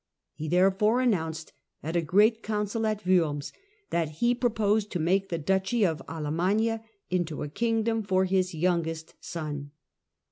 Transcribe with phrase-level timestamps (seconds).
[0.33, 1.53] He therefore announced,
[1.83, 3.53] at a great council at Worms,
[3.91, 9.13] that he proposed to make the Duchy of Alemannia into a kingdom for his youngest
[9.19, 9.69] son.